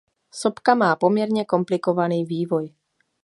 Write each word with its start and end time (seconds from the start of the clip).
Sopka 0.31 0.75
má 0.75 0.95
poměrně 0.95 1.45
komplikovaný 1.45 2.25
vývoj. 2.25 2.73